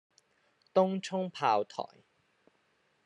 [0.73, 1.85] 東涌炮台